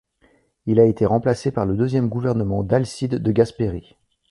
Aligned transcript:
Il 0.65 0.79
a 0.79 0.85
été 0.85 1.05
remplacé 1.05 1.51
par 1.51 1.67
le 1.67 1.77
deuxième 1.77 2.09
gouvernement 2.09 2.63
d'Alcide 2.63 3.21
De 3.21 3.31
Gasperi. 3.31 3.97